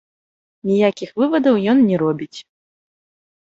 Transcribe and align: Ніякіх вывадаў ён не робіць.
Ніякіх 0.69 1.09
вывадаў 1.21 1.55
ён 1.77 1.87
не 1.93 2.03
робіць. 2.05 2.35